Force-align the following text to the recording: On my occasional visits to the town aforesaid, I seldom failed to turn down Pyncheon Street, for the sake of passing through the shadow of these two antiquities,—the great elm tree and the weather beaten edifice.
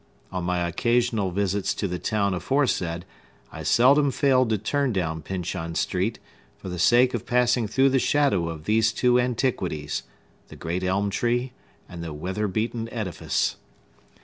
On 0.31 0.43
my 0.43 0.67
occasional 0.67 1.29
visits 1.29 1.75
to 1.75 1.87
the 1.87 1.99
town 1.99 2.33
aforesaid, 2.33 3.05
I 3.51 3.61
seldom 3.61 4.09
failed 4.09 4.49
to 4.49 4.57
turn 4.57 4.91
down 4.93 5.21
Pyncheon 5.21 5.75
Street, 5.75 6.17
for 6.57 6.69
the 6.69 6.79
sake 6.79 7.13
of 7.13 7.27
passing 7.27 7.67
through 7.67 7.89
the 7.89 7.99
shadow 7.99 8.49
of 8.49 8.63
these 8.65 8.91
two 8.91 9.19
antiquities,—the 9.19 10.55
great 10.55 10.83
elm 10.83 11.11
tree 11.11 11.53
and 11.87 12.03
the 12.03 12.13
weather 12.13 12.47
beaten 12.47 12.89
edifice. 12.89 13.57